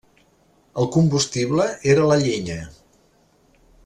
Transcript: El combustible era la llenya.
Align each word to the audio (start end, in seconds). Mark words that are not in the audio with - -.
El 0.83 0.87
combustible 0.95 1.67
era 1.95 2.07
la 2.13 2.17
llenya. 2.25 2.57